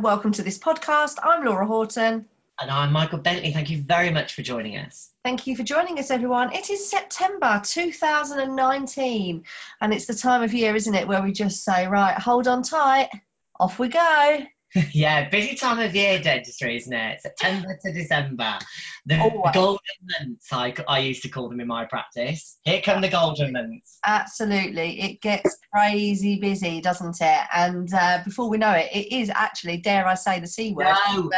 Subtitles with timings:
[0.00, 1.18] and welcome to this podcast.
[1.22, 2.24] I'm Laura Horton.
[2.58, 3.52] And I'm Michael Bentley.
[3.52, 5.10] Thank you very much for joining us.
[5.24, 6.54] Thank you for joining us, everyone.
[6.54, 9.44] It is September 2019,
[9.78, 12.62] and it's the time of year, isn't it, where we just say, right, hold on
[12.62, 13.10] tight,
[13.58, 14.38] off we go.
[14.92, 17.20] yeah, busy time of year dentistry, isn't it?
[17.22, 18.58] September to December.
[19.06, 19.16] The
[19.52, 19.78] golden
[20.20, 22.58] months, I, I used to call them in my practice.
[22.62, 23.98] Here come the golden months.
[24.06, 25.00] Absolutely.
[25.00, 27.40] It gets crazy busy, doesn't it?
[27.52, 30.94] And uh, before we know it, it is actually, dare I say the C word?
[31.14, 31.30] No.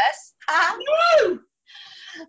[1.20, 1.39] no!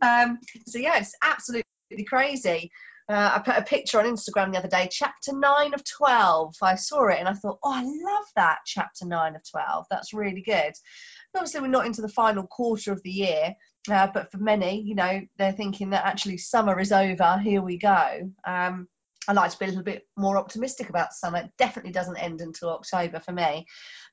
[0.02, 1.66] Um, so, yeah, it's absolutely
[2.08, 2.72] crazy.
[3.10, 6.56] Uh, I put a picture on Instagram the other day, chapter 9 of 12.
[6.62, 9.86] I saw it and I thought, oh, I love that, chapter 9 of 12.
[9.90, 10.74] That's really good.
[11.36, 13.56] Obviously, we're not into the final quarter of the year,
[13.92, 17.78] uh, but for many, you know, they're thinking that actually summer is over, here we
[17.78, 18.32] go.
[18.46, 18.88] Um,
[19.28, 21.40] I like to be a little bit more optimistic about summer.
[21.40, 23.66] It definitely doesn't end until October for me.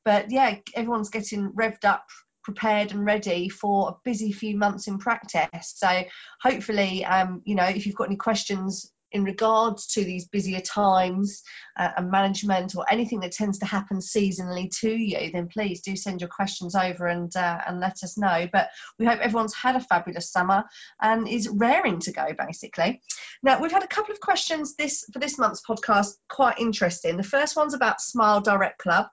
[0.04, 2.06] But yeah, everyone's getting revved up
[2.42, 5.74] prepared and ready for a busy few months in practice.
[5.76, 6.04] So
[6.42, 11.42] hopefully, um, you know, if you've got any questions in regards to these busier times
[11.78, 15.96] uh, and management or anything that tends to happen seasonally to you, then please do
[15.96, 18.46] send your questions over and uh, and let us know.
[18.52, 20.64] But we hope everyone's had a fabulous summer
[21.00, 22.28] and is raring to go.
[22.38, 23.02] Basically,
[23.42, 26.12] now we've had a couple of questions this for this month's podcast.
[26.28, 27.16] Quite interesting.
[27.16, 29.06] The first one's about Smile Direct Club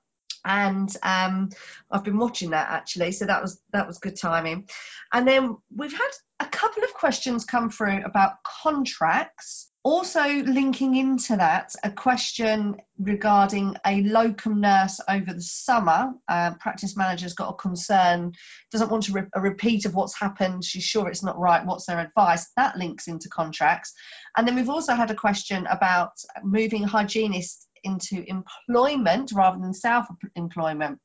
[0.47, 1.49] and um,
[1.91, 4.67] I've been watching that actually, so that was that was good timing.
[5.13, 6.09] And then we've had
[6.39, 9.69] a couple of questions come through about contracts.
[9.83, 16.11] Also, linking into that, a question regarding a locum nurse over the summer.
[16.27, 18.33] Uh, practice manager's got a concern,
[18.71, 20.65] doesn't want re- a repeat of what's happened.
[20.65, 21.65] She's sure it's not right.
[21.65, 22.51] What's their advice?
[22.57, 23.93] That links into contracts.
[24.35, 26.11] And then we've also had a question about
[26.43, 30.99] moving hygienists into employment rather than self employment,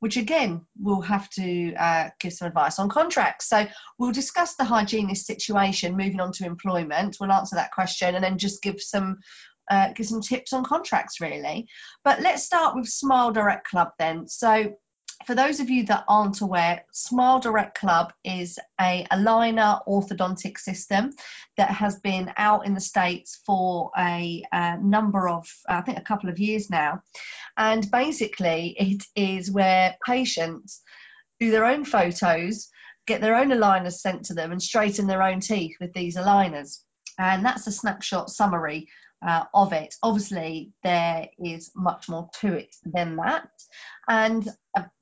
[0.00, 3.48] which again we'll have to uh, give some advice on contracts.
[3.48, 3.66] So
[3.98, 7.16] we'll discuss the hygienist situation, moving on to employment.
[7.20, 9.18] We'll answer that question and then just give some.
[9.70, 11.68] Uh, give some tips on contracts really
[12.02, 14.72] but let's start with smile direct club then so
[15.26, 21.12] for those of you that aren't aware, Smile Direct Club is a aligner orthodontic system
[21.56, 26.02] that has been out in the States for a, a number of, I think, a
[26.02, 27.02] couple of years now.
[27.56, 30.82] And basically, it is where patients
[31.40, 32.68] do their own photos,
[33.06, 36.78] get their own aligners sent to them, and straighten their own teeth with these aligners.
[37.18, 38.88] And that's a snapshot summary
[39.26, 39.94] uh, of it.
[40.02, 43.50] Obviously, there is much more to it than that.
[44.06, 44.48] And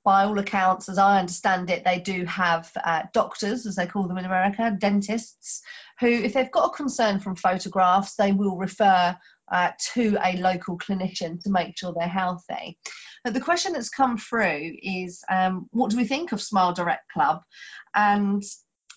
[0.05, 4.07] by all accounts, as I understand it, they do have uh, doctors, as they call
[4.07, 5.63] them in America, dentists,
[5.99, 9.17] who, if they've got a concern from photographs, they will refer
[9.51, 12.79] uh, to a local clinician to make sure they're healthy.
[13.25, 17.11] But the question that's come through is um, what do we think of Smile Direct
[17.13, 17.43] Club?
[17.95, 18.43] And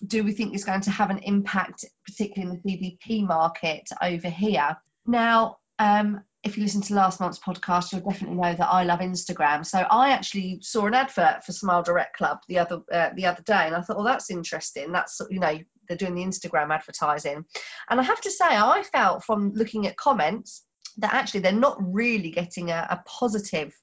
[0.06, 4.28] do we think it's going to have an impact, particularly in the DVP market over
[4.28, 4.76] here?
[5.06, 9.00] Now, um, if you listen to last month's podcast, you'll definitely know that I love
[9.00, 9.64] Instagram.
[9.64, 13.42] So I actually saw an advert for Smile Direct Club the other uh, the other
[13.42, 14.92] day, and I thought, well, that's interesting.
[14.92, 17.44] That's you know they're doing the Instagram advertising,
[17.90, 20.64] and I have to say, I felt from looking at comments
[20.98, 23.74] that actually they're not really getting a, a positive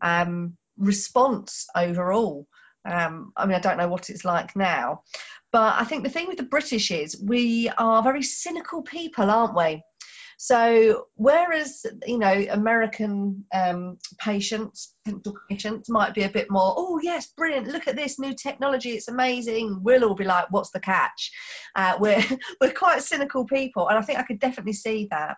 [0.00, 2.48] um, response overall.
[2.84, 5.02] Um, I mean, I don't know what it's like now,
[5.52, 9.56] but I think the thing with the British is we are very cynical people, aren't
[9.56, 9.82] we?
[10.44, 14.92] So whereas you know American um, patients,
[15.48, 19.06] patients might be a bit more, oh yes, brilliant, look at this new technology, it's
[19.06, 19.78] amazing.
[19.84, 21.30] We'll all be like, what's the catch?
[21.76, 22.24] Uh, we're
[22.60, 25.36] we're quite cynical people, and I think I could definitely see that.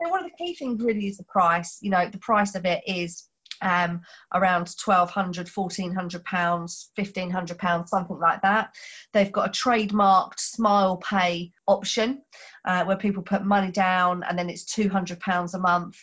[0.00, 1.76] And one of the key things really is the price.
[1.82, 3.28] You know, the price of it is
[3.62, 4.02] um,
[4.32, 8.74] around 1200 1400 pounds 1500 pounds something like that.
[9.12, 12.22] They've got a trademarked smile pay option
[12.64, 15.96] uh, where people put money down and then it's 200 pounds a month.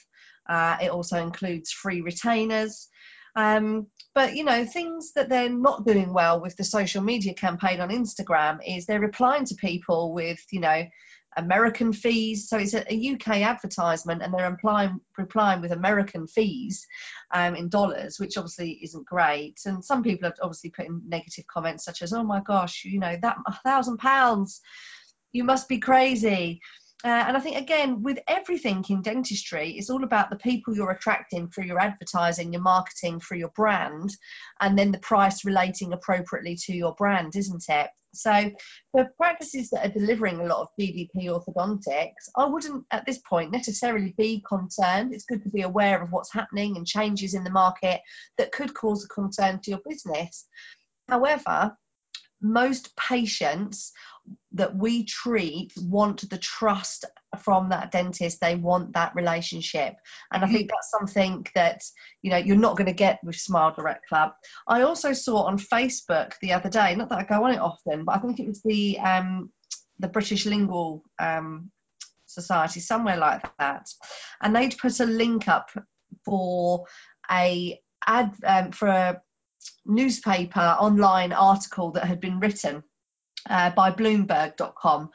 [0.47, 2.89] Uh, it also includes free retainers.
[3.35, 7.79] Um, but you know things that they're not doing well with the social media campaign
[7.79, 10.83] on instagram is they're replying to people with you know
[11.37, 12.47] American fees.
[12.49, 16.85] So it's a, a UK advertisement, and they're implying, replying with American fees
[17.33, 19.59] um, in dollars, which obviously isn't great.
[19.65, 22.99] And some people have obviously put in negative comments such as, "Oh my gosh, you
[22.99, 24.61] know that thousand pounds,
[25.31, 26.61] you must be crazy."
[27.05, 30.91] Uh, and I think, again, with everything in dentistry, it's all about the people you're
[30.91, 34.15] attracting through your advertising, your marketing, through your brand,
[34.61, 37.89] and then the price relating appropriately to your brand, isn't it?
[38.13, 38.51] So,
[38.91, 43.51] for practices that are delivering a lot of DVP orthodontics, I wouldn't at this point
[43.51, 45.13] necessarily be concerned.
[45.13, 47.99] It's good to be aware of what's happening and changes in the market
[48.37, 50.45] that could cause a concern to your business.
[51.09, 51.75] However,
[52.39, 53.91] most patients
[54.53, 57.05] that we treat want the trust
[57.41, 58.39] from that dentist.
[58.39, 59.95] They want that relationship.
[60.31, 61.81] And i think that's something that
[62.21, 64.31] you know you're not going to get with smile direct club.
[64.67, 68.05] I also saw on facebook the other day not that i go on it often
[68.05, 69.51] but i think it was the um
[69.99, 71.71] the british lingual um
[72.33, 73.87] society somewhere like that.
[74.41, 75.69] And they'd put a link up
[76.25, 76.85] for
[77.31, 79.21] a ad um, for a
[79.85, 82.83] newspaper online article that had been written
[83.49, 85.09] uh, by Bloomberg.com.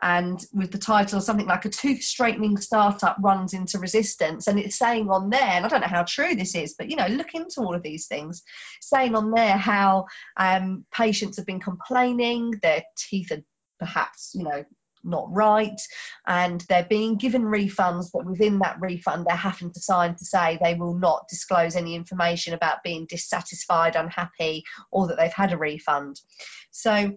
[0.00, 4.46] And with the title, something like a tooth straightening startup runs into resistance.
[4.46, 6.96] And it's saying on there, and I don't know how true this is, but you
[6.96, 8.42] know, look into all of these things,
[8.80, 13.42] saying on there how um, patients have been complaining, their teeth are
[13.78, 14.64] perhaps, you know,
[15.04, 15.80] not right
[16.26, 20.58] and they're being given refunds but within that refund they're having to sign to say
[20.60, 25.58] they will not disclose any information about being dissatisfied unhappy or that they've had a
[25.58, 26.20] refund
[26.70, 27.12] so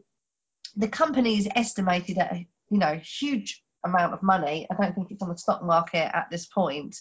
[0.76, 4.68] the company is estimated at a you know huge amount of money.
[4.70, 6.96] I don't think it's on the stock market at this point,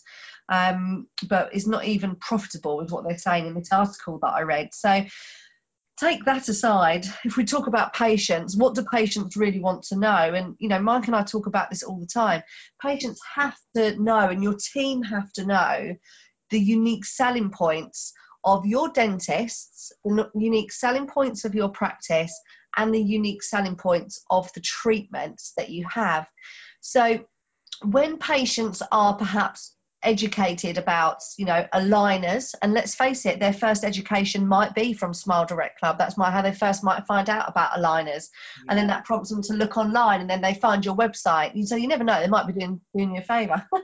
[0.49, 4.43] um, but it's not even profitable with what they're saying in this article that I
[4.43, 4.71] read.
[4.73, 5.05] So
[5.99, 7.05] take that aside.
[7.25, 10.09] If we talk about patients, what do patients really want to know?
[10.35, 12.43] And you know, Mike and I talk about this all the time.
[12.81, 15.95] Patients have to know, and your team have to know
[16.51, 18.13] the unique selling points
[18.43, 22.33] of your dentists, the unique selling points of your practice,
[22.77, 26.27] and the unique selling points of the treatments that you have.
[26.81, 27.21] So,
[27.83, 32.55] when patients are perhaps educated about you know aligners.
[32.63, 35.99] And let's face it their first education might be from smile direct club.
[35.99, 38.29] That's my how they first might find out about aligners.
[38.59, 38.71] Yeah.
[38.71, 41.67] and then that prompts them to look online and then they find your website.
[41.67, 43.65] So you never know they might be doing doing you a favor.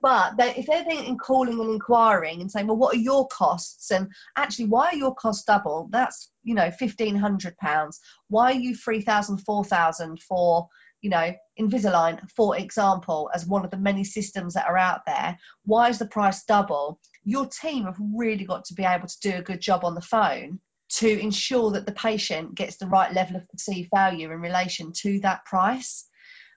[0.00, 3.90] But they, if they're thinking calling and inquiring and saying well what are your costs?
[3.90, 5.88] And actually why are your costs double?
[5.90, 8.00] That's you know 1500 pounds.
[8.28, 10.68] Why are you 3000 4000 for
[11.00, 15.38] you know, Invisalign, for example, as one of the many systems that are out there,
[15.64, 17.00] why is the price double?
[17.24, 20.00] Your team have really got to be able to do a good job on the
[20.00, 20.60] phone
[20.90, 25.20] to ensure that the patient gets the right level of perceived value in relation to
[25.20, 26.06] that price.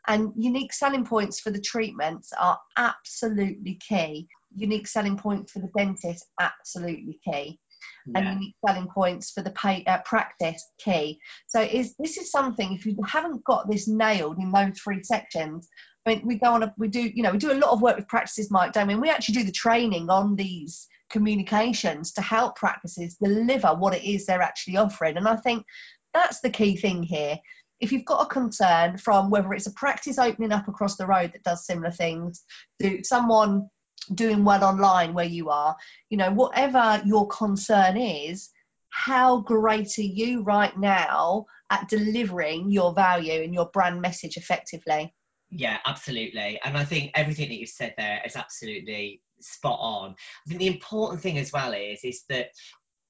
[0.08, 4.28] And unique selling points for the treatments are absolutely key.
[4.56, 7.60] Unique selling points for the dentist, absolutely key
[8.06, 8.20] yeah.
[8.20, 11.20] and unique selling points for the pay, uh, practice key.
[11.48, 15.68] So is this is something if you haven't got this nailed in those three sections,
[16.06, 17.82] I mean, we go on a we do you know we do a lot of
[17.82, 18.74] work with practices, Mike.
[18.74, 18.94] Don't we?
[18.94, 24.04] And we actually do the training on these communications to help practices deliver what it
[24.04, 25.18] is they're actually offering.
[25.18, 25.66] And I think
[26.14, 27.38] that's the key thing here.
[27.80, 31.32] If you've got a concern from whether it's a practice opening up across the road
[31.34, 32.44] that does similar things,
[32.82, 33.70] to someone
[34.14, 35.76] doing well online where you are,
[36.10, 38.50] you know, whatever your concern is,
[38.90, 45.14] how great are you right now at delivering your value and your brand message effectively?
[45.50, 46.60] Yeah, absolutely.
[46.64, 50.12] And I think everything that you've said there is absolutely spot on.
[50.12, 52.48] I think the important thing as well is is that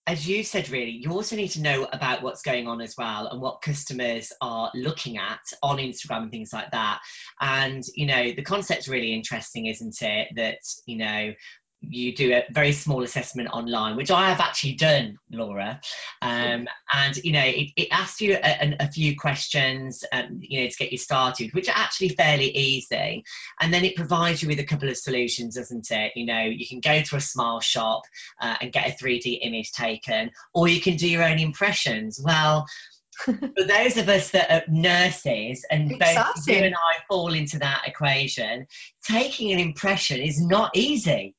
[0.08, 3.28] as you said, really, you also need to know about what's going on as well
[3.28, 7.00] and what customers are looking at on Instagram and things like that.
[7.40, 10.30] And, you know, the concept's really interesting, isn't it?
[10.36, 10.58] That,
[10.88, 11.34] you know,
[11.82, 15.82] you do a very small assessment online, which I have actually done, Laura.
[16.22, 20.70] Um, and you know, it, it asks you a, a, few questions, um, you know,
[20.70, 23.24] to get you started, which are actually fairly easy.
[23.60, 26.14] And then it provides you with a couple of solutions, doesn't it?
[26.16, 28.04] You know, you can go to a smile shop
[28.40, 32.20] uh, and get a 3D image taken, or you can do your own impressions.
[32.24, 32.68] Well,
[33.26, 37.84] for those of us that are nurses and both you and I fall into that
[37.86, 38.68] equation,
[39.04, 41.36] taking an impression is not easy.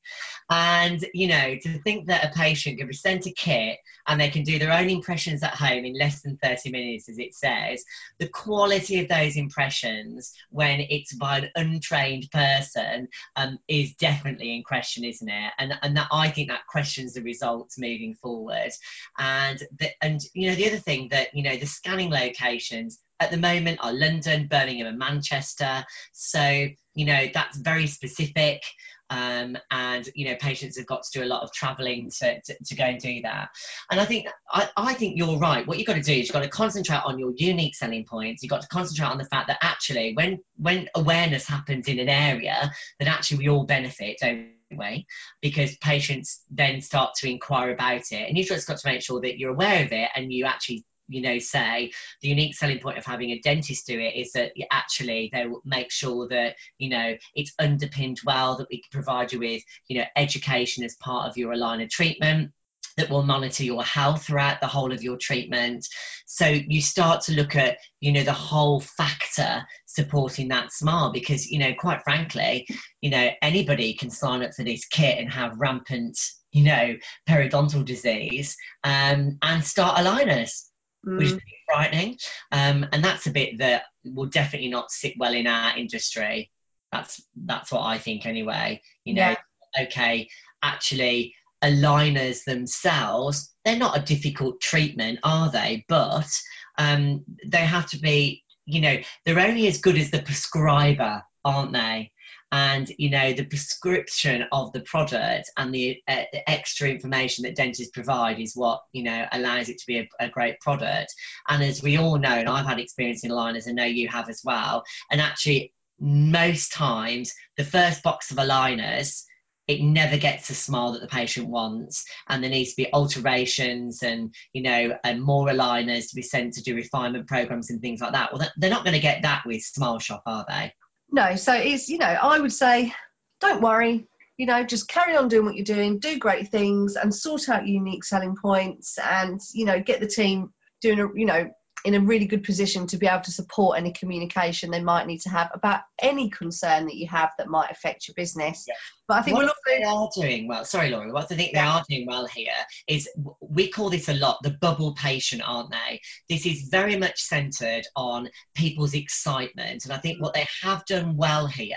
[0.49, 4.29] And, you know, to think that a patient can be sent a kit and they
[4.29, 7.83] can do their own impressions at home in less than 30 minutes, as it says,
[8.19, 14.63] the quality of those impressions when it's by an untrained person um, is definitely in
[14.63, 15.53] question, isn't it?
[15.57, 18.71] And, and that I think that questions the results moving forward.
[19.17, 23.31] And, the, and, you know, the other thing that, you know, the scanning locations at
[23.31, 25.83] the moment are London, Birmingham, and Manchester.
[26.11, 28.61] So, you know, that's very specific.
[29.09, 32.55] Um, and you know patients have got to do a lot of traveling to, to,
[32.65, 33.49] to, go and do that
[33.91, 36.31] and i think I, I think you're right what you've got to do is you've
[36.31, 39.49] got to concentrate on your unique selling points you've got to concentrate on the fact
[39.49, 44.47] that actually when when awareness happens in an area then actually we all benefit don't
[44.75, 45.05] we
[45.41, 49.21] because patients then start to inquire about it and you've just got to make sure
[49.21, 51.91] that you're aware of it and you actually you know say
[52.21, 55.61] the unique selling point of having a dentist do it is that actually they will
[55.65, 59.97] make sure that you know it's underpinned well that we can provide you with you
[59.97, 62.51] know education as part of your aligner treatment
[62.97, 65.87] that will monitor your health throughout the whole of your treatment.
[66.25, 71.49] So you start to look at, you know, the whole factor supporting that smile because,
[71.49, 72.67] you know, quite frankly,
[73.01, 76.19] you know, anybody can sign up for this kit and have rampant,
[76.51, 76.95] you know,
[77.27, 80.63] periodontal disease um, and start aligners.
[81.05, 81.17] Mm.
[81.17, 82.17] Which is frightening,
[82.51, 86.49] um, and that's a bit that will definitely not sit well in our industry.
[86.93, 88.81] That's that's what I think anyway.
[89.03, 89.35] You know,
[89.75, 89.83] yeah.
[89.83, 90.29] okay,
[90.61, 95.85] actually, aligners themselves, they're not a difficult treatment, are they?
[95.87, 96.29] But
[96.77, 101.73] um, they have to be, you know, they're only as good as the prescriber, aren't
[101.73, 102.11] they?
[102.53, 107.89] And you know the prescription of the product and the uh, extra information that dentists
[107.91, 111.11] provide is what you know allows it to be a, a great product.
[111.49, 114.29] And as we all know, and I've had experience in aligners, and know you have
[114.29, 114.83] as well.
[115.09, 119.23] And actually, most times, the first box of aligners
[119.67, 124.03] it never gets the smile that the patient wants and there needs to be alterations
[124.03, 128.01] and you know and more aligners to be sent to do refinement programs and things
[128.01, 130.73] like that well they're not going to get that with smile shop are they
[131.13, 132.93] no so it's you know i would say
[133.39, 134.05] don't worry
[134.37, 137.67] you know just carry on doing what you're doing do great things and sort out
[137.67, 140.51] unique selling points and you know get the team
[140.81, 141.49] doing a you know
[141.85, 145.19] in a really good position to be able to support any communication they might need
[145.19, 148.65] to have about any concern that you have that might affect your business.
[148.67, 148.73] Yeah.
[149.07, 150.63] But I think what they are doing well.
[150.63, 151.11] Sorry, Laura.
[151.11, 152.51] What I think they are doing well here
[152.87, 153.09] is
[153.41, 155.99] we call this a lot the bubble patient, aren't they?
[156.29, 161.17] This is very much centered on people's excitement, and I think what they have done
[161.17, 161.75] well here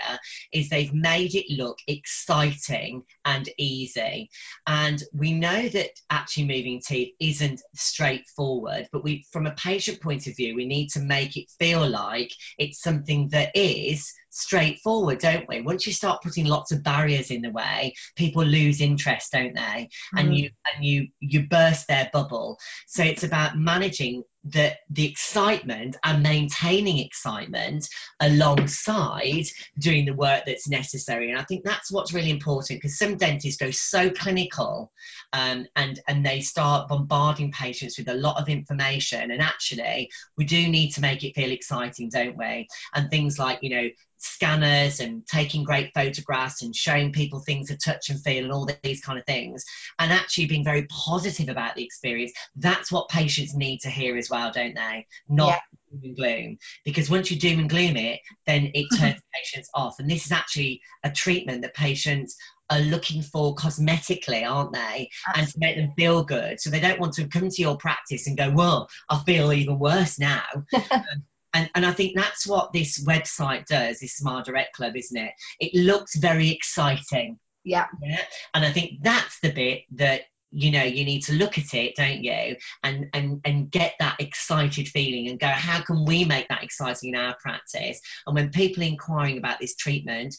[0.53, 4.29] is they've made it look exciting and easy.
[4.65, 10.27] And we know that actually moving teeth isn't straightforward, but we, from a patient point
[10.27, 15.47] of view, we need to make it feel like it's something that is straightforward, don't
[15.47, 15.61] we?
[15.61, 19.89] Once you start putting lots of barriers in the way, people lose interest, don't they?
[20.15, 20.19] Mm.
[20.19, 22.57] And you and you you burst their bubble.
[22.87, 27.87] So it's about managing the the excitement and maintaining excitement
[28.19, 29.45] alongside
[29.79, 33.59] doing the work that's necessary and i think that's what's really important because some dentists
[33.59, 34.91] go so clinical
[35.33, 40.45] um, and and they start bombarding patients with a lot of information and actually we
[40.45, 44.99] do need to make it feel exciting don't we and things like you know scanners
[44.99, 49.01] and taking great photographs and showing people things to touch and feel and all these
[49.01, 49.63] kind of things
[49.99, 54.29] and actually being very positive about the experience that's what patients need to hear as
[54.29, 55.59] well don't they not yeah.
[55.91, 59.03] doom and gloom because once you doom and gloom it then it mm-hmm.
[59.03, 62.35] turns patients off and this is actually a treatment that patients
[62.69, 65.09] are looking for cosmetically, aren't they?
[65.29, 65.41] Absolutely.
[65.41, 66.59] And to make them feel good.
[66.59, 69.79] So they don't want to come to your practice and go, well, I feel even
[69.79, 70.43] worse now.
[71.53, 75.31] and, and I think that's what this website does, this Smile Direct Club, isn't it?
[75.59, 77.39] It looks very exciting.
[77.63, 77.87] Yeah.
[78.01, 78.21] yeah.
[78.53, 81.93] And I think that's the bit that you know you need to look at it
[81.97, 86.47] don't you and and and get that excited feeling and go how can we make
[86.47, 90.33] that exciting in our practice and when people inquiring about this treatment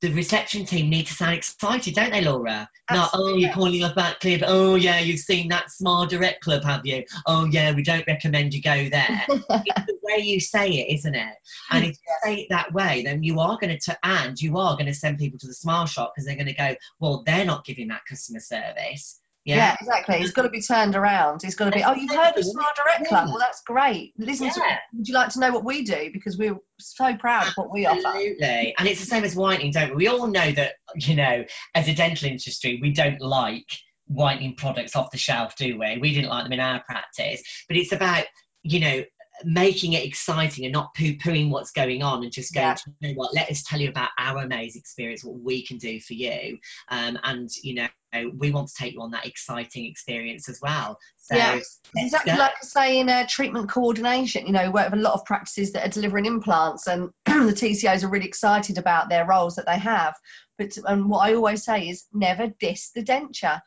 [0.00, 2.68] the reception team need to sound excited, don't they, Laura?
[2.90, 6.42] Not, oh, you're calling us back clear, but oh, yeah, you've seen that Smile Direct
[6.42, 7.04] Club, have you?
[7.26, 9.24] Oh, yeah, we don't recommend you go there.
[9.28, 11.34] it's the way you say it, isn't it?
[11.70, 14.74] And if you say it that way, then you are going to, and you are
[14.74, 17.44] going to send people to the Smile Shop because they're going to go, well, they're
[17.44, 19.20] not giving that customer service.
[19.50, 19.56] Yeah.
[19.56, 20.16] yeah, exactly.
[20.16, 21.42] It's got to be turned around.
[21.42, 23.28] It's got to be, oh, you've heard of Smile Direct Club?
[23.28, 24.12] Well, that's great.
[24.16, 24.52] Listen yeah.
[24.52, 24.78] to it.
[24.94, 26.10] Would you like to know what we do?
[26.12, 28.00] Because we're so proud of what we offer.
[28.06, 28.74] Absolutely.
[28.78, 29.96] And it's the same as whitening, don't we?
[29.96, 33.66] We all know that, you know, as a dental industry, we don't like
[34.06, 35.98] whitening products off the shelf, do we?
[35.98, 37.42] We didn't like them in our practice.
[37.66, 38.26] But it's about,
[38.62, 39.04] you know,
[39.44, 42.76] making it exciting and not poo-pooing what's going on and just going yeah.
[43.00, 45.98] you know what let us tell you about our amazing experience what we can do
[45.98, 46.58] for you
[46.90, 47.88] um, and you know
[48.36, 50.98] we want to take you on that exciting experience as well.
[51.18, 51.60] So yeah,
[51.96, 54.46] exactly like I say in uh, treatment coordination.
[54.46, 58.02] You know, work with a lot of practices that are delivering implants, and the TCOs
[58.02, 60.14] are really excited about their roles that they have.
[60.58, 63.60] But and what I always say is never diss the denture.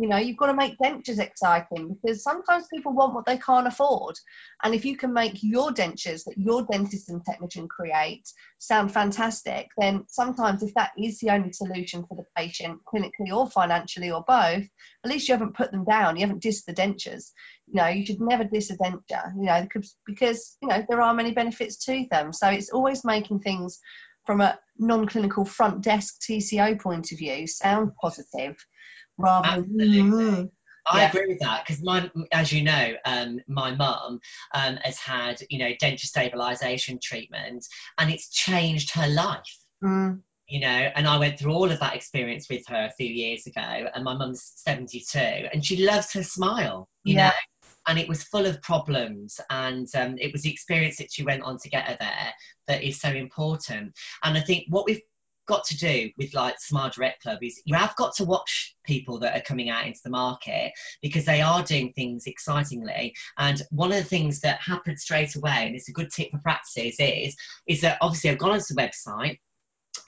[0.00, 3.66] You know, you've got to make dentures exciting because sometimes people want what they can't
[3.66, 4.16] afford.
[4.62, 8.26] And if you can make your dentures that your dentist and technician create
[8.58, 13.50] sound fantastic, then sometimes if that is the only solution for the patient, clinically or
[13.50, 14.64] financially or both,
[15.04, 16.16] at least you haven't put them down.
[16.16, 17.32] You haven't dissed the dentures.
[17.66, 19.68] You know, you should never diss a denture, you know,
[20.06, 22.32] because, you know, there are many benefits to them.
[22.32, 23.78] So it's always making things
[24.24, 28.56] from a non-clinical front desk TCO point of view sound positive
[29.20, 29.62] rather.
[29.62, 30.46] Mm-hmm.
[30.90, 31.08] I yeah.
[31.08, 34.20] agree with that because my, as you know, um, my mum
[34.54, 37.66] um, has had you know denture stabilization treatment,
[37.98, 39.58] and it's changed her life.
[39.82, 40.20] Mm.
[40.46, 43.46] you know, and I went through all of that experience with her a few years
[43.46, 43.60] ago,
[43.94, 47.28] and my mum's 72, and she loves her smile, you Yeah.
[47.28, 47.32] know,
[47.86, 51.42] and it was full of problems, and um, it was the experience that she went
[51.44, 52.34] on to get her there
[52.66, 53.94] that is so important.
[54.22, 55.00] And I think what we've
[55.46, 59.18] got to do with like Smile Direct Club is you have got to watch people
[59.20, 63.14] that are coming out into the market because they are doing things excitingly.
[63.38, 66.38] And one of the things that happened straight away, and it's a good tip for
[66.38, 69.38] practices, is is that obviously I've gone onto the website,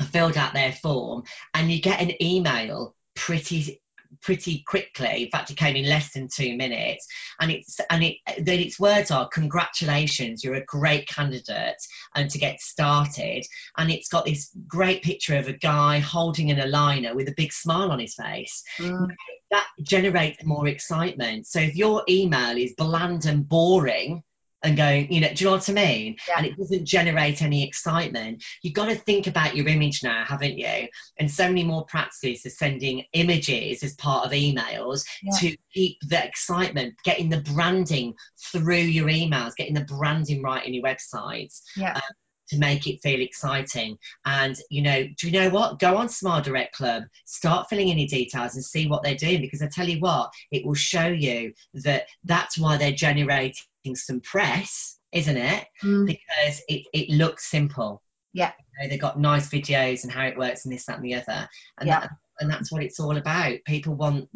[0.00, 1.24] I filled out their form,
[1.54, 3.81] and you get an email pretty
[4.20, 5.24] pretty quickly.
[5.24, 7.06] In fact it came in less than two minutes.
[7.40, 11.76] And it's and it then its words are congratulations you're a great candidate
[12.14, 13.44] and to get started.
[13.76, 17.52] And it's got this great picture of a guy holding an aligner with a big
[17.52, 18.62] smile on his face.
[18.78, 19.08] Mm.
[19.50, 21.46] that generates more excitement.
[21.46, 24.22] So if your email is bland and boring
[24.64, 26.16] and going, you know, do you know what I mean?
[26.28, 26.34] Yeah.
[26.38, 28.44] And it doesn't generate any excitement.
[28.62, 30.88] You've got to think about your image now, haven't you?
[31.18, 35.38] And so many more practices are sending images as part of emails Yeah.
[35.40, 38.14] to keep the excitement, getting the branding
[38.52, 41.94] through your emails, getting the branding right in your websites Yeah.
[41.94, 42.02] Um,
[42.48, 43.96] to make it feel exciting.
[44.24, 45.78] And you know, do you know what?
[45.78, 49.40] Go on Smile Direct Club, start filling in your details and see what they're doing
[49.40, 53.54] because I tell you what, it will show you that that's why they're generating
[53.94, 55.66] some press, isn't it?
[55.82, 56.06] Mm.
[56.06, 58.02] Because it, it looks simple.
[58.32, 58.52] Yeah.
[58.58, 61.14] You know, they've got nice videos and how it works and this, that, and the
[61.14, 61.48] other.
[61.78, 62.00] And Yeah.
[62.00, 63.58] that, and that's what it's all about.
[63.66, 64.28] People want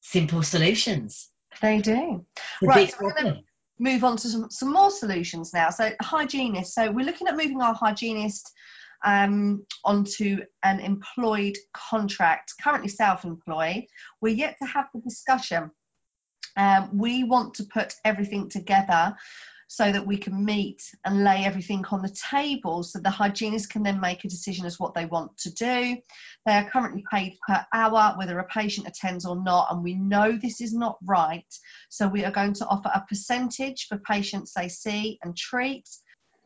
[0.00, 1.28] simple solutions.
[1.60, 2.24] They do.
[2.60, 3.44] The Right, so we're gonna- problem.
[3.80, 5.70] Move on to some, some more solutions now.
[5.70, 6.74] So, hygienist.
[6.74, 8.52] So, we're looking at moving our hygienist
[9.04, 13.84] um, onto an employed contract, currently self employed.
[14.20, 15.70] We're yet to have the discussion.
[16.56, 19.16] Um, we want to put everything together
[19.72, 23.84] so that we can meet and lay everything on the table so the hygienist can
[23.84, 25.96] then make a decision as what they want to do.
[26.44, 30.32] They are currently paid per hour, whether a patient attends or not, and we know
[30.36, 31.46] this is not right.
[31.88, 35.88] So we are going to offer a percentage for patients they see and treat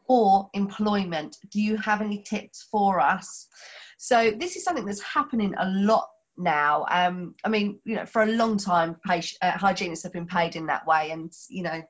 [0.07, 1.39] or employment.
[1.51, 3.49] Do you have any tips for us?
[3.97, 6.85] So this is something that's happening a lot now.
[6.91, 10.57] Um, I mean, you know, for a long time, patient, uh, hygienists have been paid
[10.57, 11.83] in that way, and you know,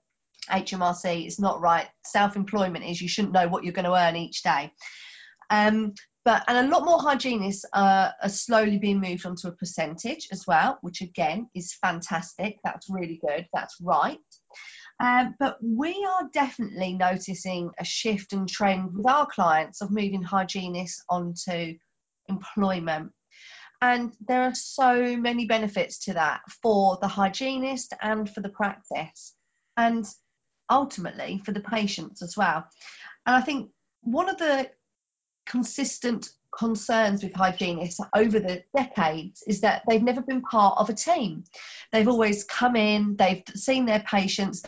[0.50, 1.87] HMRC is not right.
[2.04, 4.72] Self-employment is you shouldn't know what you're going to earn each day.
[5.50, 10.28] Um, but and a lot more hygienists uh, are slowly being moved onto a percentage
[10.33, 12.59] as well, which again is fantastic.
[12.64, 13.46] That's really good.
[13.52, 14.18] That's right.
[15.00, 20.22] Um, but we are definitely noticing a shift and trend with our clients of moving
[20.22, 21.74] hygienists onto
[22.28, 23.12] employment.
[23.83, 29.35] And there are so many benefits to that for the hygienist and for the practice,
[29.76, 30.07] and
[30.70, 32.64] ultimately for the patients as well.
[33.27, 33.70] And I think
[34.03, 34.70] one of the
[35.46, 40.94] consistent concerns with hygienists over the decades is that they've never been part of a
[40.94, 41.44] team.
[41.92, 44.62] They've always come in, they've seen their patients,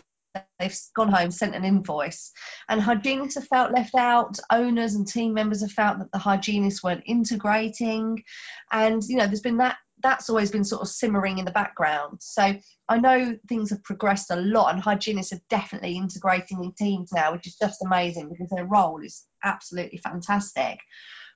[0.59, 2.31] they've gone home, sent an invoice.
[2.67, 6.83] And hygienists have felt left out, owners and team members have felt that the hygienists
[6.83, 8.23] weren't integrating.
[8.71, 9.77] And, you know, there's been that.
[10.03, 12.19] That's always been sort of simmering in the background.
[12.21, 12.55] So
[12.87, 17.31] I know things have progressed a lot, and hygienists are definitely integrating in teams now,
[17.31, 20.79] which is just amazing because their role is absolutely fantastic.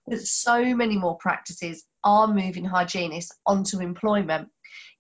[0.08, 4.50] But so many more practices are moving hygienists onto employment.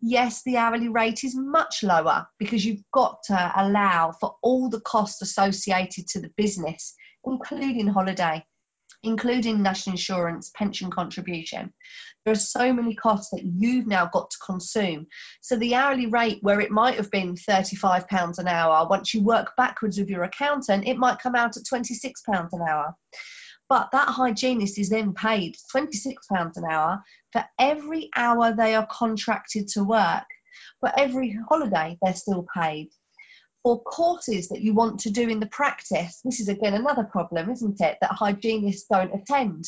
[0.02, 4.82] Yes, the hourly rate is much lower because you've got to allow for all the
[4.82, 8.44] costs associated to the business, including holiday,
[9.04, 11.74] including national insurance, pension contribution.
[12.24, 15.08] There are so many costs that you've now got to consume.
[15.42, 19.54] So the hourly rate, where it might have been £35 an hour, once you work
[19.58, 22.14] backwards with your accountant, it might come out at £26
[22.52, 22.96] an hour.
[23.70, 26.16] But that hygienist is then paid £26
[26.58, 30.26] an hour for every hour they are contracted to work.
[30.82, 32.90] For every holiday, they're still paid.
[33.64, 37.50] For courses that you want to do in the practice, this is again another problem,
[37.52, 37.98] isn't it?
[38.02, 39.66] That hygienists don't attend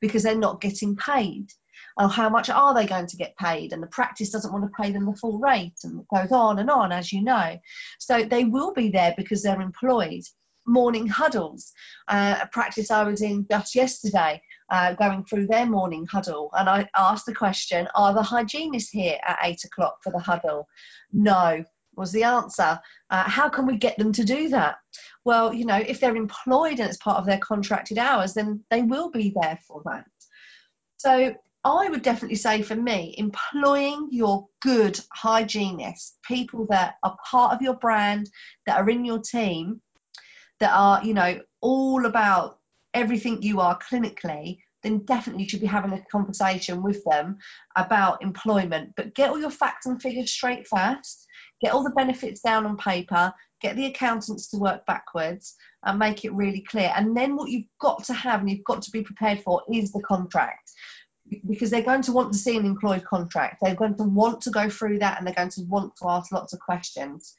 [0.00, 1.52] because they're not getting paid.
[1.98, 3.72] Or how much are they going to get paid?
[3.72, 6.58] And the practice doesn't want to pay them the full rate, and it goes on
[6.58, 7.58] and on, as you know.
[7.98, 10.24] So they will be there because they're employed
[10.66, 11.72] morning huddles.
[12.08, 16.68] Uh, a practice I was in just yesterday, uh, going through their morning huddle, and
[16.68, 20.68] I asked the question Are the hygienists here at eight o'clock for the huddle?
[21.12, 21.64] No,
[21.96, 22.78] was the answer.
[23.10, 24.76] Uh, how can we get them to do that?
[25.24, 28.82] Well, you know, if they're employed and it's part of their contracted hours, then they
[28.82, 30.06] will be there for that.
[30.98, 37.54] So I would definitely say for me, employing your good hygienists, people that are part
[37.54, 38.30] of your brand,
[38.66, 39.80] that are in your team,
[40.60, 42.60] that are, you know, all about
[42.94, 47.38] everything you are clinically, then definitely you should be having a conversation with them
[47.74, 48.92] about employment.
[48.96, 51.25] But get all your facts and figures straight first,
[51.60, 56.24] get all the benefits down on paper, get the accountants to work backwards and make
[56.24, 56.92] it really clear.
[56.94, 59.92] And then what you've got to have and you've got to be prepared for is
[59.92, 60.70] the contract
[61.48, 63.56] because they're going to want to see an employed contract.
[63.60, 66.30] They're going to want to go through that and they're going to want to ask
[66.30, 67.34] lots of questions.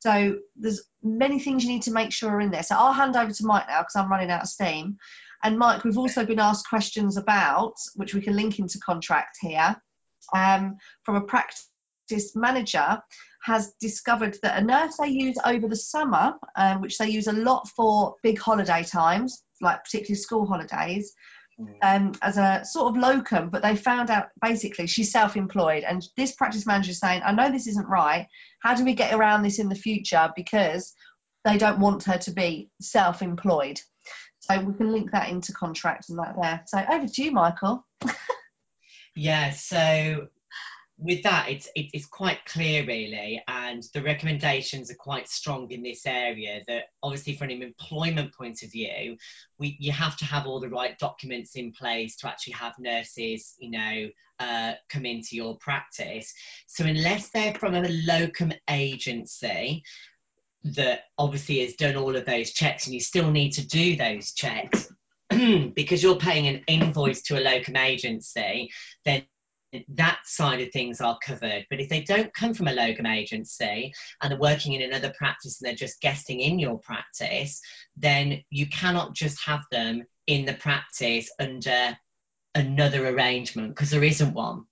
[0.00, 2.62] So there's many things you need to make sure are in there.
[2.62, 4.98] So I'll hand over to Mike now because I'm running out of steam.
[5.42, 9.76] And Mike, we've also been asked questions about, which we can link into contract here,
[10.34, 11.69] um, from a practice
[12.34, 13.02] manager
[13.42, 17.32] has discovered that a nurse they use over the summer, um, which they use a
[17.32, 21.14] lot for big holiday times, like particularly school holidays,
[21.58, 21.74] mm.
[21.82, 25.84] um, as a sort of locum, but they found out basically she's self employed.
[25.84, 28.26] And this practice manager is saying, I know this isn't right.
[28.60, 30.30] How do we get around this in the future?
[30.36, 30.94] Because
[31.44, 33.80] they don't want her to be self employed.
[34.40, 36.62] So we can link that into contracts and that there.
[36.66, 37.86] So over to you, Michael.
[39.14, 40.28] yeah, so
[41.00, 45.82] with that, it's it, it's quite clear really, and the recommendations are quite strong in
[45.82, 46.60] this area.
[46.68, 49.16] That obviously, from an employment point of view,
[49.58, 53.54] we you have to have all the right documents in place to actually have nurses,
[53.58, 54.08] you know,
[54.38, 56.32] uh, come into your practice.
[56.66, 59.82] So unless they're from a locum agency,
[60.62, 64.32] that obviously has done all of those checks and you still need to do those
[64.32, 64.92] checks
[65.30, 68.70] because you're paying an invoice to a locum agency,
[69.06, 69.24] then
[69.88, 71.66] that side of things are covered.
[71.70, 75.60] But if they don't come from a locum agency and they're working in another practice
[75.60, 77.60] and they're just guesting in your practice,
[77.96, 81.96] then you cannot just have them in the practice under
[82.54, 84.64] another arrangement because there isn't one.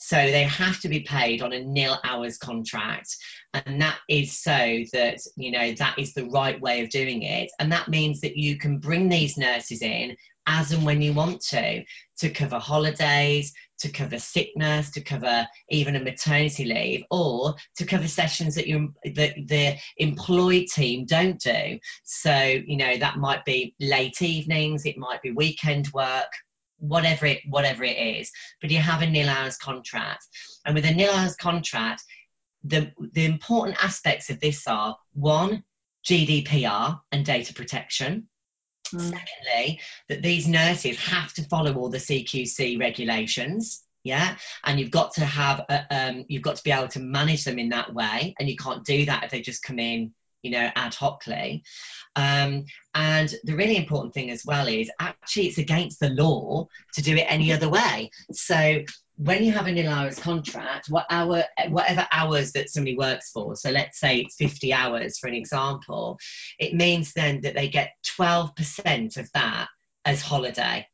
[0.00, 3.16] So they have to be paid on a nil hours contract.
[3.52, 7.50] And that is so that, you know, that is the right way of doing it.
[7.58, 10.16] And that means that you can bring these nurses in
[10.48, 11.84] as and when you want to,
[12.18, 18.08] to cover holidays, to cover sickness, to cover even a maternity leave, or to cover
[18.08, 21.78] sessions that you that the employed team don't do.
[22.02, 26.32] So, you know, that might be late evenings, it might be weekend work,
[26.78, 28.30] whatever it whatever it is
[28.60, 30.24] but you have a nil hours contract
[30.64, 32.04] and with a nil hours contract
[32.62, 35.64] the the important aspects of this are one
[36.08, 38.28] gdpr and data protection.
[38.90, 45.12] Secondly that these nurses have to follow all the cqc regulations yeah and you've got
[45.14, 48.34] to have a, um, you've got to be able to manage them in that way
[48.38, 51.62] and you can't do that if they just come in you know, ad hocly.
[52.16, 57.02] Um, and the really important thing as well is actually it's against the law to
[57.02, 58.10] do it any other way.
[58.32, 58.80] So
[59.18, 63.56] when you have a nil hours contract, what hour, whatever hours that somebody works for,
[63.56, 66.18] so let's say it's 50 hours for an example,
[66.58, 69.68] it means then that they get 12% of that
[70.04, 70.86] as holiday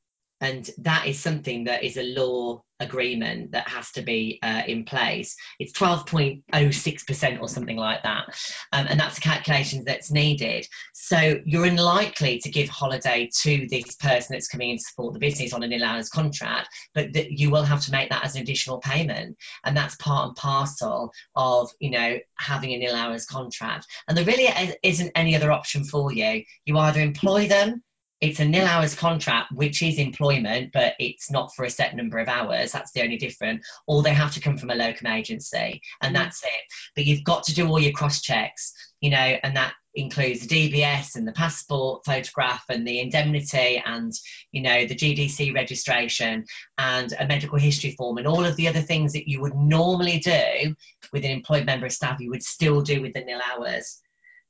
[0.44, 4.85] and that is something that is a law agreement that has to be uh, in
[4.85, 5.37] place.
[5.59, 8.26] It's 12.06% or something like that.
[8.70, 10.66] Um, and that's a calculation that's needed.
[10.92, 15.18] So you're unlikely to give holiday to this person that's coming in to support the
[15.18, 18.35] business on a nil hours contract, but that you will have to make that as
[18.35, 19.38] an additional payment.
[19.64, 23.87] And that's part and parcel of, you know, having a nil hours contract.
[24.09, 26.42] And there really isn't any other option for you.
[26.66, 27.83] You either employ them
[28.20, 32.18] it's a nil hours contract, which is employment, but it's not for a set number
[32.18, 32.72] of hours.
[32.72, 33.66] That's the only difference.
[33.87, 36.18] Or they have to come from a locum agency, and mm.
[36.18, 36.64] that's it.
[36.94, 40.72] But you've got to do all your cross checks, you know, and that includes the
[40.72, 44.12] DBS and the passport photograph and the indemnity and
[44.50, 46.44] you know the GDC registration
[46.79, 50.18] and a medical history form and all of the other things that you would normally
[50.18, 50.74] do
[51.12, 54.00] with an employed member of staff you would still do with the nil hours.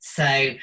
[0.00, 0.54] So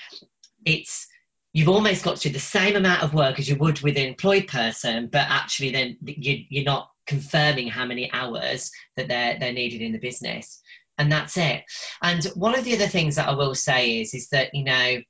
[0.66, 1.08] it's
[1.54, 4.06] you've almost got to do the same amount of work as you would with an
[4.06, 9.54] employed person, but actually then you, you're not confirming how many hours that they're they're
[9.54, 10.62] needed in the business,
[10.98, 11.64] and that's it.
[12.02, 15.02] And one of the other things that I will say is is that you know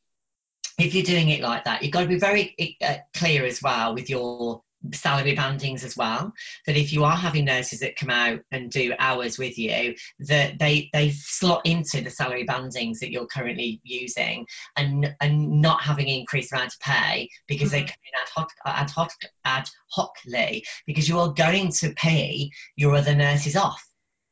[0.79, 3.93] if you're doing it like that, you've got to be very uh, clear as well
[3.93, 4.63] with your
[4.93, 6.33] salary bandings as well
[6.65, 10.57] that if you are having nurses that come out and do hours with you that
[10.59, 16.07] they they slot into the salary bandings that you're currently using and and not having
[16.07, 17.81] increased amount of pay because mm-hmm.
[17.81, 19.11] they come in ad hoc ad hoc
[19.45, 23.87] ad hocly because you are going to pay your other nurses off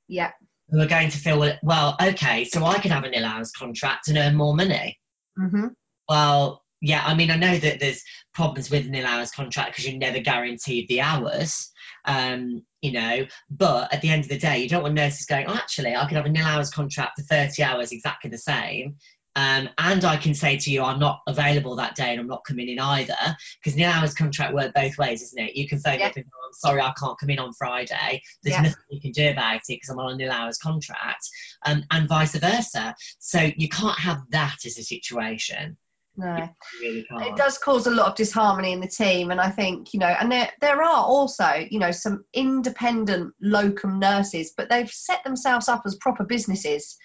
[0.08, 0.32] yeah
[0.70, 4.08] who are going to feel well okay so i can have a nil hours contract
[4.08, 4.98] and earn more money
[5.38, 5.68] mm-hmm.
[6.08, 9.98] well yeah, I mean, I know that there's problems with nil hours contract because you're
[9.98, 11.72] never guaranteed the hours,
[12.06, 13.26] um, you know.
[13.50, 16.08] But at the end of the day, you don't want nurses going, oh, actually, I
[16.08, 18.96] could have a nil hours contract for 30 hours exactly the same.
[19.36, 22.44] Um, and I can say to you, I'm not available that day and I'm not
[22.46, 23.16] coming in either,
[23.62, 25.56] because nil hours contract work both ways, isn't it?
[25.56, 26.08] You can phone Yeah.
[26.08, 28.22] up and go, I'm sorry, I can't come in on Friday.
[28.44, 28.62] There's Yeah.
[28.64, 31.30] nothing you can do about it because I'm on a nil hours contract,
[31.66, 32.96] um, and vice versa.
[33.20, 35.78] So you can't have that as a situation.
[36.20, 36.50] No.
[36.82, 40.02] Really it does cause a lot of disharmony in the team and i think you
[40.02, 45.24] know and there there are also you know some independent locum nurses but they've set
[45.24, 46.98] themselves up as proper businesses.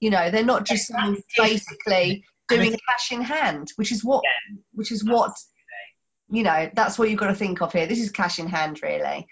[0.00, 4.24] You know they're not just that's basically doing cash in hand which is what
[4.72, 5.32] which is what
[6.30, 7.86] you know that's what you've got to think of here.
[7.86, 9.26] This is cash in hand really.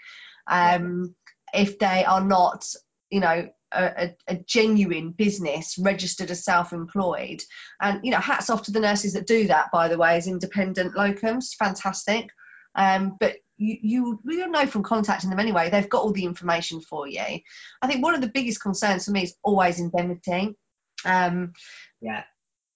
[0.47, 1.15] Um
[1.55, 2.67] if they are not
[3.09, 7.43] you know a, a, genuine business registered as self-employed.
[7.81, 10.27] And you know hats off to the nurses that do that by the way as
[10.27, 11.55] independent locums.
[11.59, 12.31] Fantastic.
[12.75, 15.71] Um, but you, you you know from contacting them anyway.
[15.71, 17.41] They've got all the information for you.
[17.83, 20.57] I think one of the biggest concerns for me is always indemnity.
[21.05, 21.53] Um,
[22.01, 22.25] Yeah.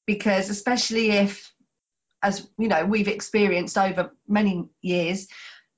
[0.06, 1.52] because especially if
[2.22, 5.28] as you know we've experienced over many years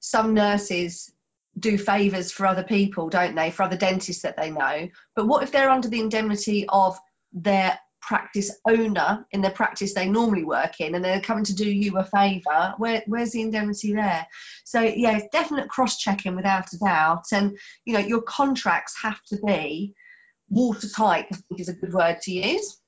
[0.01, 1.11] some nurses
[1.59, 3.51] do favors for other people don't they?
[3.51, 4.89] For other dentists that they know.
[5.15, 6.99] But what if they're under the indemnity of
[7.33, 11.69] their practice owner in their practice they normally work in and they're coming to do
[11.71, 12.75] you a favor?
[12.79, 14.27] Where, where's the indemnity there?
[14.65, 17.25] So yeah it's definite cross checking without a doubt.
[17.33, 19.95] And you know your contracts have to be
[20.49, 22.79] watertight i think is a good word to use.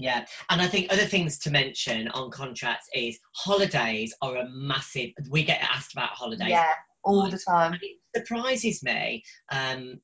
[0.00, 5.10] Yeah, and I think other things to mention on contracts is holidays are a massive.
[5.28, 6.50] We get asked about holidays.
[6.50, 6.72] yeah
[7.08, 9.24] all the time And it surprises me.
[9.50, 10.00] Um,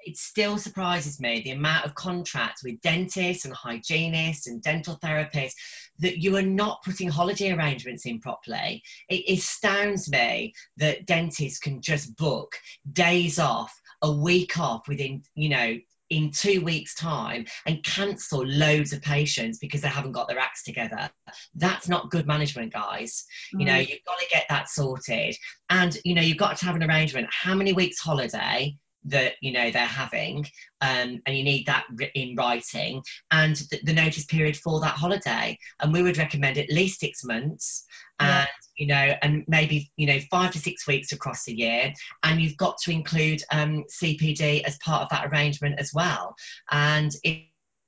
[0.00, 5.54] it still surprises me the amount of contracts with dentists and hygienists and dental therapists
[5.98, 8.82] that you are not putting holiday arrangements in properly.
[9.10, 12.56] It astounds me that dentists can just book
[12.90, 15.76] days off, a week off within, you know,
[16.10, 20.62] in two weeks' time and cancel loads of patients because they haven't got their acts
[20.62, 21.10] together.
[21.54, 23.24] That's not good management, guys.
[23.52, 23.88] You know, Mm.
[23.88, 25.36] you've got to get that sorted.
[25.70, 27.28] And, you know, you've got to have an arrangement.
[27.30, 28.76] How many weeks holiday
[29.08, 30.46] that, you know, they're having?
[30.80, 35.58] Um, and you need that in writing and the, the notice period for that holiday.
[35.80, 37.84] And we would recommend at least six months.
[38.20, 38.40] Yeah.
[38.40, 41.92] And, you know, and maybe, you know, five to six weeks across the year.
[42.22, 46.34] And you've got to include um, CPD as part of that arrangement as well.
[46.70, 47.42] And if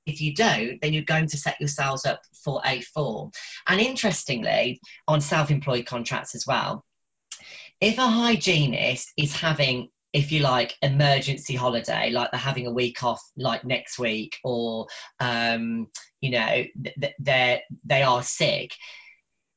[0.07, 3.33] if you don't, then you're going to set yourselves up for a fall.
[3.69, 6.85] And interestingly, on self employed contracts as well,
[7.81, 13.03] if a hygienist is having, if you like, emergency holiday, like they're having a week
[13.03, 14.87] off, like next week, or,
[15.21, 15.87] um,
[16.21, 18.73] you know, th- th- they're, they are sick,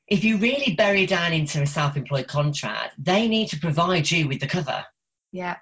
[0.08, 4.28] if you really bury down into a self employed contract, they need to provide you
[4.28, 4.84] with the cover
[5.32, 5.56] yeah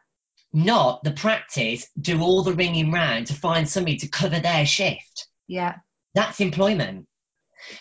[0.54, 5.28] not the practice do all the ringing round to find somebody to cover their shift.
[5.48, 5.76] yeah
[6.14, 7.08] That's employment.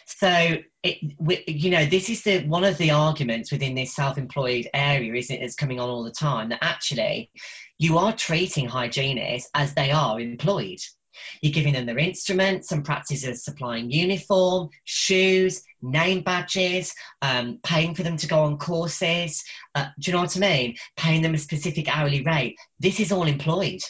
[0.06, 5.12] So, it, you know, this is the one of the arguments within this self-employed area,
[5.14, 5.40] isn't it?
[5.40, 6.48] That's coming on all the time.
[6.48, 7.30] That actually,
[7.78, 10.78] you are treating hygienists as they are employed.
[11.42, 12.68] You're giving them their instruments.
[12.68, 19.44] Some practices supplying uniform, shoes, name badges, um, paying for them to go on courses.
[19.74, 20.76] Uh, do you know what I mean?
[20.96, 22.56] Paying them a specific hourly rate.
[22.78, 23.82] This is all employed.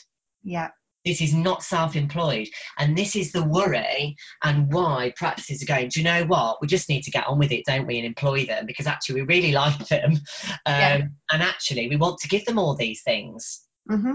[0.42, 0.70] yeah
[1.04, 2.48] This is not self employed.
[2.78, 6.58] And this is the worry and why practices are going, do you know what?
[6.60, 7.98] We just need to get on with it, don't we?
[7.98, 10.12] And employ them because actually we really like them.
[10.12, 10.20] Um,
[10.66, 11.00] Yeah.
[11.32, 13.60] And actually we want to give them all these things.
[13.88, 14.14] hmm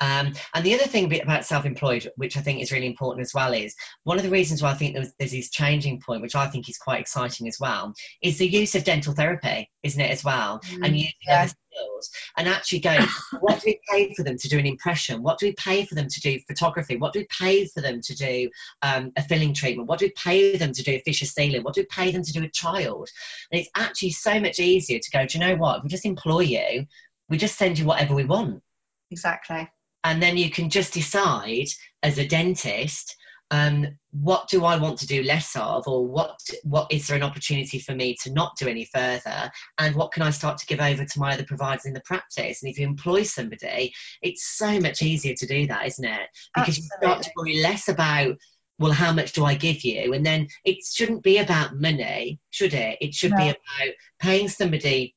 [0.00, 3.52] Um, and the other thing about self-employed, which I think is really important as well,
[3.52, 6.46] is one of the reasons why I think there's, there's this changing point, which I
[6.48, 10.24] think is quite exciting as well, is the use of dental therapy, isn't it, as
[10.24, 10.60] well?
[10.82, 11.42] and using yeah.
[11.42, 13.06] other skills, and actually going,
[13.40, 15.22] what do we pay for them to do an impression?
[15.22, 16.96] What do we pay for them to do photography?
[16.96, 18.50] What do we pay for them to do
[18.82, 19.88] um, a filling treatment?
[19.88, 21.62] What do we pay them to do a fissure sealing?
[21.62, 23.08] What do we pay them to do a child?
[23.50, 25.78] And it's actually so much easier to go, do you know what?
[25.78, 26.86] If we just employ you,
[27.28, 28.62] we just send you whatever we want
[29.10, 29.68] exactly
[30.04, 31.66] and then you can just decide
[32.02, 33.16] as a dentist
[33.50, 37.22] um, what do I want to do less of, or what what is there an
[37.22, 40.80] opportunity for me to not do any further, and what can I start to give
[40.80, 42.62] over to my other providers in the practice?
[42.62, 46.28] And if you employ somebody, it's so much easier to do that, isn't it?
[46.54, 48.36] Because you start to worry less about
[48.78, 50.14] well, how much do I give you?
[50.14, 52.98] And then it shouldn't be about money, should it?
[53.00, 55.13] It should be about paying somebody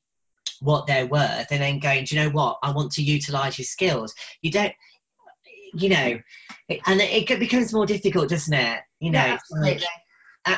[0.60, 2.58] what they're worth and then going, do you know what?
[2.62, 4.14] I want to utilize your skills.
[4.42, 4.72] You don't,
[5.74, 6.18] you know,
[6.86, 8.80] and it, it becomes more difficult, doesn't it?
[9.00, 9.88] You know, yeah it's like, absolutely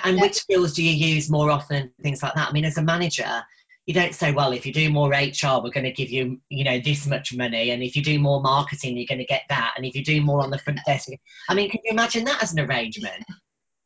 [0.05, 0.23] and Yeah.
[0.23, 2.49] which skills do you use more often things like that?
[2.49, 3.43] I mean, as a manager,
[3.87, 6.65] you don't say, well, if you do more HR, we're going to give you, you
[6.65, 7.71] know, this much money.
[7.71, 9.75] And if you do more marketing, you're going to get that.
[9.77, 11.09] And if you do more on the front desk,
[11.49, 13.25] I mean, can you imagine that as an arrangement?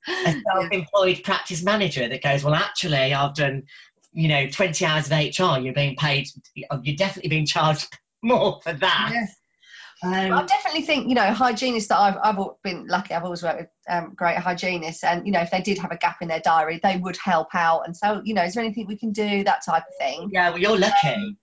[0.07, 3.63] a self-employed practice manager that goes, well, actually, I've done,
[4.15, 5.61] you know, 20 hours of HR.
[5.61, 6.29] You're being paid.
[6.55, 9.11] You're definitely being charged more for that.
[9.13, 9.35] Yes.
[10.03, 13.15] Um, I definitely think you know hygienists that I've I've been lucky.
[13.15, 15.97] I've always worked with um, great hygienists, and you know if they did have a
[15.97, 17.83] gap in their diary, they would help out.
[17.87, 19.45] And so you know, is there anything we can do?
[19.45, 20.31] That type of thing.
[20.33, 21.09] Yeah, well, you're lucky.
[21.09, 21.39] Um,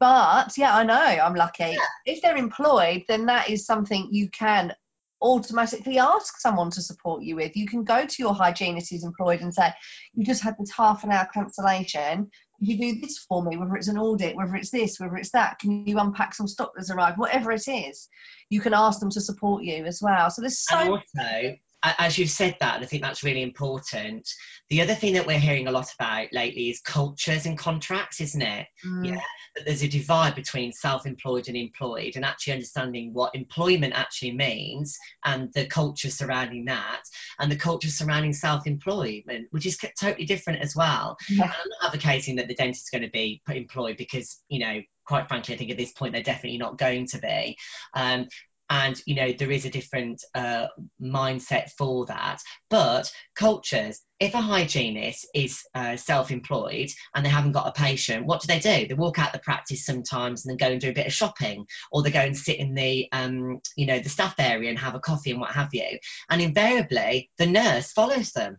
[0.00, 1.64] but yeah, I know I'm lucky.
[1.64, 1.76] Yeah.
[2.06, 4.74] If they're employed, then that is something you can
[5.22, 7.56] automatically ask someone to support you with.
[7.56, 9.72] You can go to your hygienist who's employed and say,
[10.14, 12.30] You just had this half an hour cancellation.
[12.58, 15.58] You do this for me, whether it's an audit, whether it's this, whether it's that.
[15.58, 17.18] Can you unpack some stock that's arrived?
[17.18, 18.08] Whatever it is,
[18.50, 20.30] you can ask them to support you as well.
[20.30, 20.76] So there's so.
[20.76, 24.28] And also, as you've said that, and I think that's really important.
[24.70, 28.42] The other thing that we're hearing a lot about lately is cultures and contracts, isn't
[28.42, 28.66] it?
[28.84, 29.08] Mm.
[29.08, 29.20] Yeah,
[29.56, 34.98] that there's a divide between self-employed and employed, and actually understanding what employment actually means
[35.24, 37.02] and the culture surrounding that,
[37.38, 41.16] and the culture surrounding self-employment, which is totally different as well.
[41.28, 41.44] Yeah.
[41.44, 45.28] I'm not advocating that the dentist is going to be employed because you know quite
[45.28, 47.56] frankly, I think at this point they're definitely not going to be.
[47.94, 48.28] Um,
[48.72, 50.66] and you know there is a different uh,
[51.00, 52.40] mindset for that.
[52.70, 58.40] But cultures if a hygienist is uh, self-employed and they haven't got a patient what
[58.40, 58.88] do they do?
[58.88, 61.66] They walk out the practice sometimes and then go and do a bit of shopping
[61.90, 64.94] or they go and sit in the um, you know the staff area and have
[64.94, 65.98] a coffee and what have you.
[66.30, 68.56] And invariably the nurse follows them.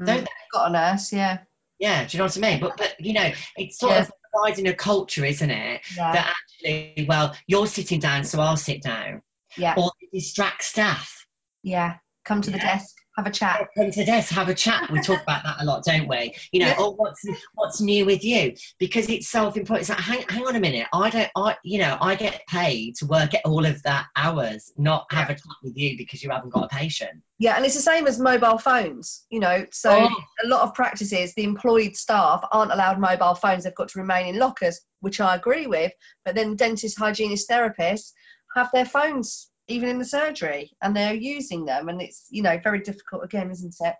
[0.00, 0.30] Mm, don't they?
[0.52, 1.38] Got a nurse yeah.
[1.80, 2.60] Yeah do you know what i mean?
[2.60, 4.02] But but you know it's sort yeah.
[4.02, 5.80] of providing a culture isn't it?
[5.96, 6.12] Yeah.
[6.12, 9.22] that actually well you're sitting down so i'll sit down
[9.56, 9.74] yeah.
[9.76, 11.26] Or distract staff.
[11.62, 11.96] Yeah.
[12.24, 12.58] Come to yeah.
[12.58, 13.68] the desk, have a chat.
[13.76, 14.90] Come to the desk, have a chat.
[14.90, 16.34] We talk about that a lot, don't we?
[16.52, 16.76] You know, yeah.
[16.78, 18.54] oh, what's what's new with you?
[18.78, 19.80] Because it's self-employed.
[19.80, 20.86] It's like, hang, hang on a minute.
[20.92, 21.30] I don't.
[21.34, 25.30] I, you know, I get paid to work at all of that hours, not have
[25.30, 27.22] a chat with you because you haven't got a patient.
[27.38, 29.24] Yeah, and it's the same as mobile phones.
[29.30, 30.22] You know, so oh.
[30.44, 33.64] a lot of practices, the employed staff aren't allowed mobile phones.
[33.64, 35.92] They've got to remain in lockers, which I agree with.
[36.24, 38.12] But then dentists, hygienists, therapists
[38.54, 42.58] have their phones even in the surgery and they're using them and it's you know
[42.62, 43.94] very difficult again isn't it?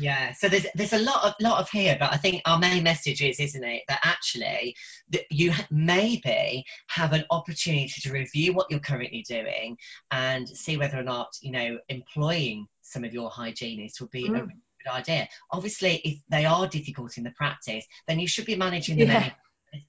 [0.00, 2.82] Yeah so there's there's a lot of lot of here but i think our main
[2.82, 4.74] message is isn't it that actually
[5.10, 9.76] that you maybe have an opportunity to review what you're currently doing
[10.12, 14.36] and see whether or not you know employing some of your hygienists would be mm.
[14.36, 15.28] a good idea.
[15.50, 19.30] Obviously if they are difficult in the practice then you should be managing them yeah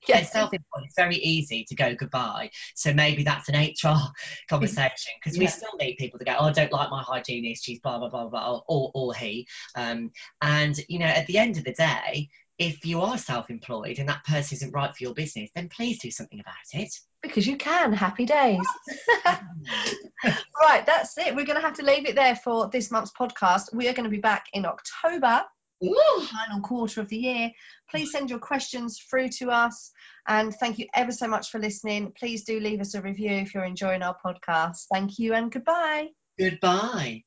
[0.08, 0.32] yes.
[0.32, 2.50] self-employed, it's very easy to go goodbye.
[2.76, 3.98] So maybe that's an HR
[4.50, 5.44] conversation because yeah.
[5.44, 8.10] we still need people to go, oh, I don't like my hygienist, she's blah, blah,
[8.10, 9.48] blah, blah, or, or he.
[9.76, 14.10] Um, and, you know, at the end of the day, if you are self-employed and
[14.10, 16.92] that person isn't right for your business, then please do something about it.
[17.22, 17.94] Because you can.
[17.94, 18.66] Happy days.
[20.62, 21.36] right, that's it.
[21.36, 23.74] We're going to have to leave it there for this month's podcast.
[23.74, 25.44] We are going to be back in October
[25.84, 26.28] Ooh.
[26.32, 27.52] final quarter of the year.
[27.90, 29.92] Please send your questions through to us.
[30.28, 32.14] And thank you ever so much for listening.
[32.18, 34.86] Please do leave us a review if you're enjoying our podcast.
[34.92, 36.10] Thank you and goodbye.
[36.40, 37.24] Goodbye.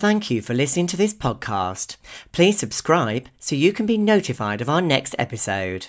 [0.00, 1.96] Thank you for listening to this podcast.
[2.30, 5.88] Please subscribe so you can be notified of our next episode.